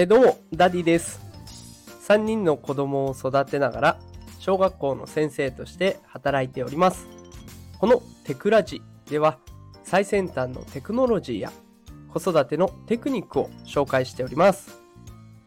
[0.00, 1.20] え、どうも、ダディです。
[2.06, 3.98] 3人の子供を育てながら、
[4.38, 7.08] 小学校の先生として働いております。
[7.80, 8.80] このテクラジ
[9.10, 9.40] では、
[9.82, 11.52] 最先端のテクノロジーや
[12.14, 14.78] 子育てのテクニックを紹介しております。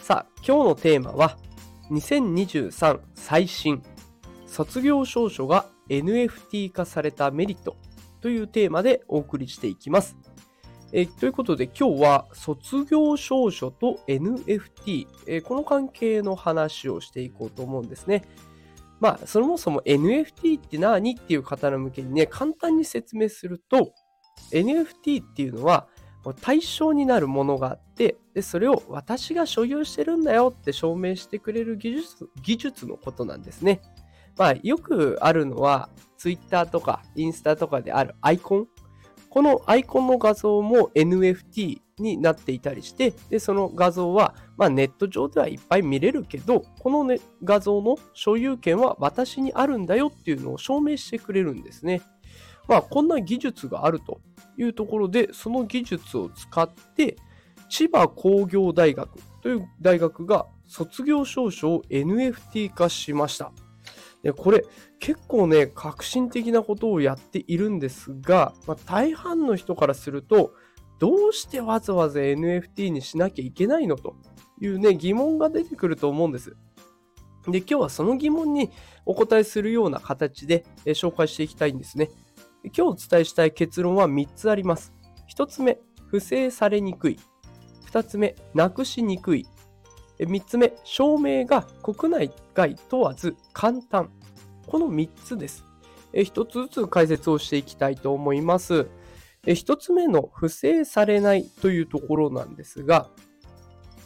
[0.00, 1.36] さあ、今日のテーマは、
[1.90, 3.82] 2023最新、
[4.46, 7.76] 卒業証書が NFT 化されたメリット
[8.22, 10.16] というテーマでお送りしていきます。
[10.92, 18.24] えーということで今日は卒業証書と NFT、えーこの関係の話をしていこうと思うんですね。
[19.00, 23.92] まあそもそも NFT って何っていう方の向けにね簡単に説明すると
[24.52, 25.88] NFT っていうのは
[26.40, 33.82] 対象になるものがあってでそれを私が所有してるんだよって証明してくれる技術技術のことなんですね。
[34.36, 38.68] まあよくあるのは Twitter とかインスタとかであるアイコン
[39.30, 52.02] このアイコンの画像も NFT になっていたりして、で、その画像は、まあ、ネット上ではいっぱい見れるけど、この、ね、画像の所有権は私にあるんだよっていうのを証明してくれるんですね。
[52.68, 54.20] まあ、こんな技術があると
[54.56, 57.16] いうところで、その技術を使って、
[57.68, 59.10] 千葉工業大学
[59.42, 63.52] という大学が卒業証書を NFT 化しました。
[64.22, 64.64] でこれ
[64.98, 70.52] 結構ね革新的なことをやっているんですが、まあ、大半の人からすると
[70.98, 74.16] どうしてわざわざ NFT にしなきゃいけないのと
[74.60, 76.56] いうね疑問が出てくると思うんです。
[77.46, 78.70] で今日はその疑問に
[79.06, 82.10] お答えするような形で紹介していきたいんですね。
[82.64, 84.92] 今日お伝えしたい結論は3つあります。
[85.34, 87.18] 1つ目、不正されにくい。
[87.90, 89.46] 2つ目、なくしにくい。
[90.18, 94.10] 3つ目、証明が国内外問わず簡単。
[94.66, 95.64] この3つです。
[96.12, 98.88] 1つずつ解説をしていきたいと思います。
[99.44, 103.08] 1つ目の不正されないというところなんですが、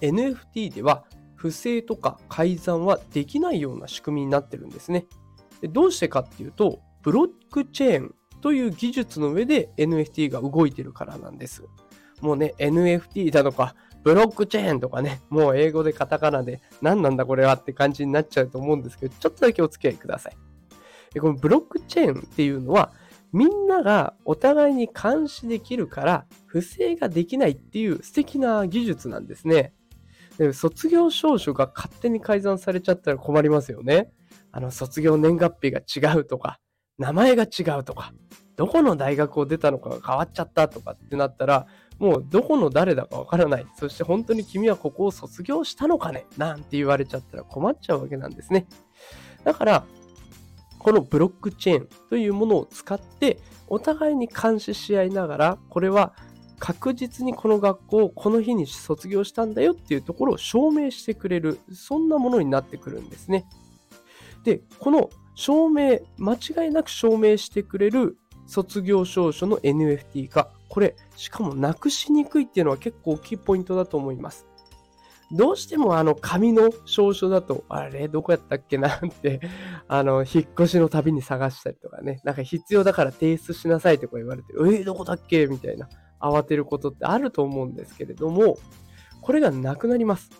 [0.00, 5.06] NFT では不正とか改ざんはできないような仕組みになってるんですね。
[5.62, 11.64] どうしてかっていうと、ブロックチェーンという技術の上で NFT が動いてるからなんです。
[12.20, 20.36] もうね、NFT だとか、ブロックチェーンとかね、もう英語でカタカナで何なんだこれはって感じになっちゃうと思うんですけど、ちょっとだけお付き合いください。
[21.20, 22.92] このブロックチェーンっていうのは、
[23.32, 29.72] みんながお互いに監視できるから、不正ができないっていう素敵な技術なんですね。
[30.52, 34.10] 卒業証書が勝手に改ざんされちゃったら困りますよね。
[34.50, 36.58] あの、卒業年月日が違うとか、
[36.98, 38.12] 名前が違うとか、
[38.56, 41.66] どこの大学を出たのかが変わっちゃったとかってなったら、
[42.02, 43.66] もうどこの誰だかわからない。
[43.76, 46.26] そして本当に君はここを卒業したのかね？
[46.36, 48.66] なんて言われちゃったら困っちゃうわけなんですね。
[49.44, 49.84] だから、
[50.80, 56.12] このブロックチェーンというものを使って、お互いに監視し合いながら、これは
[56.58, 63.46] 確実にこの学校をこの日に卒業したんだよっていうところを証明してくれる、そんなものになってくるんですね。
[64.42, 70.50] で、この証明、間違いなく証明してくれる卒業証書の NFT 化。
[70.72, 74.46] これ、しかもなくしにくいっていうのは結構大きいポイントだと思います。
[75.30, 79.42] どうしてもあの紙の証書だと、あれ、どこやったっけなって、
[79.86, 88.56] あの、引っ越しのたびに探したりとかね、なんか必要だから提出しなさいとか言われて、えー、どこだっけみたいな、慌てることってあると思うんですけれども、
[89.20, 90.30] これがなくなります。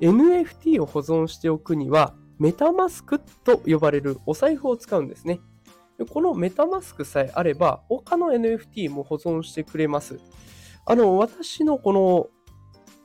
[0.00, 5.40] NFT を保存しておくには、メタマスクと呼ばれるお財布を使うんですね。
[6.06, 10.20] このメタマスクさえあれば、他の NFT も保存してくれます。
[10.86, 12.28] あの、私のこの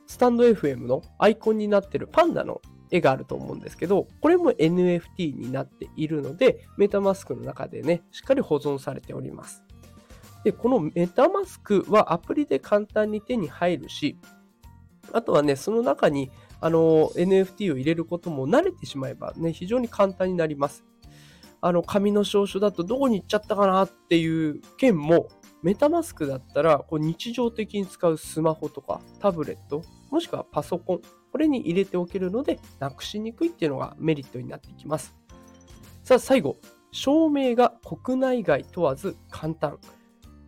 [0.06, 2.60] スタンド FM のアイコンになってるパンダの
[2.90, 9.64] 絵があると思うんですけど、これも NFT になっているので、メタマスクの中でね、しっかり保存されております。
[10.44, 14.18] で、このメタマスクはアプリで簡単に手に入るし、
[15.12, 16.30] あとはね、その中に
[16.60, 20.84] あの NFT を入れることも慣れてしまえばね、非常に簡単になります。
[21.66, 25.28] あの紙の証書だとどこに行っちゃったかなっていう件も、
[25.62, 31.00] メタマスクだったらこう日常的に使うスマホとかタブレット、もしくはパソコン、
[31.32, 35.16] これに入れておけるので、なくしにくいっていうのがメリットになってきます。
[36.02, 36.58] さあ、最後、
[36.92, 39.78] 証明が国内外問わず簡単。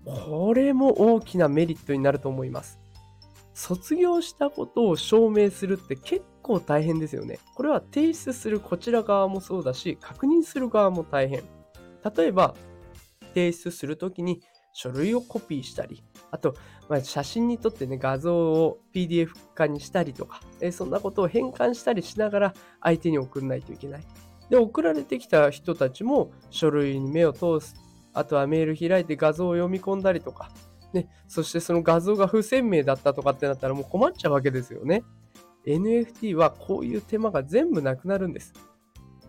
[0.04, 2.78] これも大きなメリットになると思います。
[3.56, 7.38] 卒業したことを証明するって結構大変ですよね。
[7.54, 11.42] これは提出するこちら側もそうだし、確認する側も大変。
[12.16, 12.54] 例えば、
[13.34, 14.42] 提出するときに
[14.74, 16.54] 書類をコピーしたり、あと、
[16.90, 24.04] まあ、写真に撮ってね、画像を PDF 化にしたりとか、えそんなことを変換したりしながら相手に送らないといけない。
[24.50, 27.74] で、送られてきた人たちも書類に目を通す。
[28.12, 30.50] あとはメール開いて画像を読み込んだりとか、
[30.96, 35.04] ね、そしてその画像が不鮮明だったとかってなったらもう困っちゃうわけですよね。
[35.66, 38.54] NFT はこういう手間が全部なくなるんです。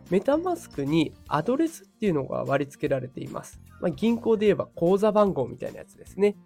[0.10, 3.60] メタマスクにアドレスっていうのが割り付けられています。
[3.82, 6.38] まあ、銀行で言えば口座番号みたいなやつですね。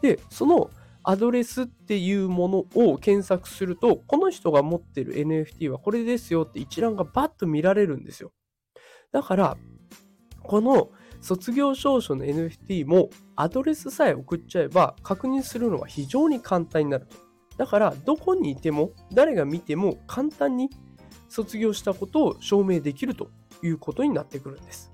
[0.00, 0.70] で、その
[1.02, 8.32] アドレスっていうものを検索すると、この人が持ってる NFT はこれですよって一覧がバッと見られるんですよ。
[9.10, 9.56] だから、
[10.42, 10.90] この
[11.22, 17.16] 卒業証書の NFT もアドレスさえ送っちゃえば確認するのは非常に簡単になると。
[17.56, 20.68] だから、どこにいても誰が見ても簡単に
[21.28, 23.30] 卒業したことを証明できると
[23.62, 24.92] いうことになってくるんです。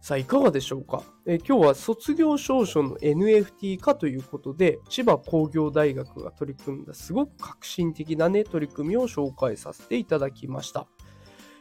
[0.00, 10.86] さあ、いかがでしょうか、え今日は卒業証書の NFT 化ということで、千葉工業大学が取り組んだすごく革新的なね、取り組みを紹介させていただきました。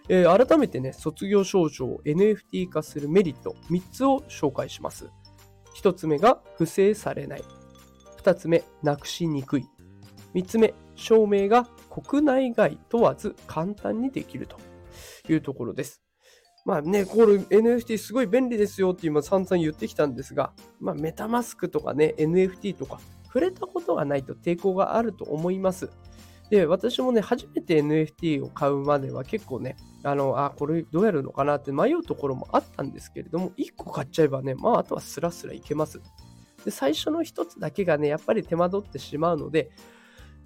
[0.09, 5.09] えー、改めてね、卒業証書を NFT 化するメリット3つを紹介します。
[5.81, 7.44] 1つ目が不正されない。
[8.23, 9.67] 2つ目、なくしにくい。
[10.33, 14.57] 3つ目、証明が国内外問わず簡単にできると
[15.29, 16.01] いうところです。
[16.65, 25.89] まあね、これ NFT すごい便利ですよって今散々言ってきたんですが、まあメタマスクとかね、NFT とか触れたことがないと抵抗があると思います。
[26.49, 36.01] で、私もね、初めて NFT を買うまでは結構ね、あの、あ、これどうやるのかなって迷うところもあったんですけれども、1個買っちゃえばね、まあ、あとはスラスラいけます。
[36.65, 39.69] で、最初の1つだけがね、やっぱり手間取ってしまうので、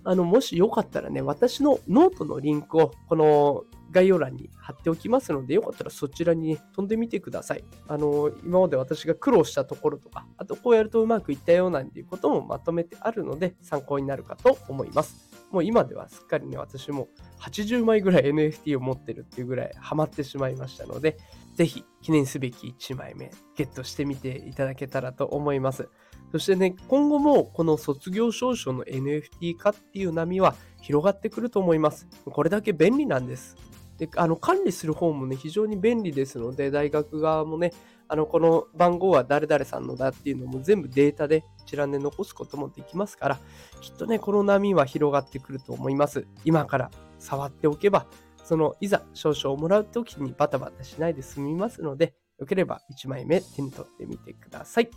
[0.03, 7.63] あの、もしよかったらね、私のノートのリンクを、この概要欄に貼っておきますので、よかったらそちらに、ね、飛んでみてください。
[7.87, 15.32] あの、今まで私が苦労したところとか、あとこうやるとうまくいったようなんていうこともまとめてあるので、参考になるかと思います。
[15.53, 17.07] もう今ではすっかりね、私も
[17.39, 21.17] 80枚ぐらい NFT を持ってるっていうぐらいハマってしまいましたので、
[21.53, 25.87] ぜひ記念すべき1枚目ゲットしてみていただけたらと思います。
[26.31, 32.07] そしてね、今後もこの卒業証書の NFT 化っていう波は広がってくると思います。
[32.25, 33.55] これだけ便利なんです。
[33.97, 37.73] であの管理する方もね、非常に便利ですので、大学側もね、
[38.07, 43.39] あのこの番号は誰々さんのだっていうのも全部データで一覧で残すこともできますから、
[43.81, 46.27] きっとね、この波は広がってくると思います。
[46.45, 48.07] 今から触っておけば、
[48.43, 54.89] そのいざ少々をもらうときにバタバタしないで済みますので、よければ1枚目手に取ってみてください。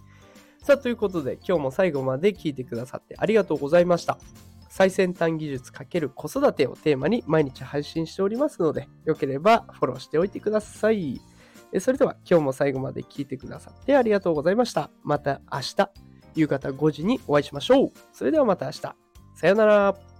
[0.62, 4.18] さあ、ということで今日も最後まで聞いてくださってありがとうございました。
[4.76, 11.18] 最先端技術×子育てをテーマに毎日配信しておりますので、よければフォローしておいてください。
[11.80, 14.90] それでは今日も最後まで聞いてくださってありがとうございました。
[15.02, 15.90] また明日
[16.34, 17.92] 夕方5時にお会いしましょう。
[18.12, 18.80] それではまた明日。
[19.34, 20.15] さよなら。